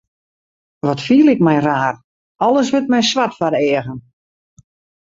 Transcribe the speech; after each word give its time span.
Wat 0.87 1.01
fiel 1.07 1.27
ik 1.33 1.39
my 1.47 1.55
raar, 1.69 1.95
alles 2.45 2.69
wurdt 2.73 2.91
my 2.93 3.01
swart 3.11 3.33
foar 3.37 3.53
de 3.55 3.61
eagen. 3.71 3.99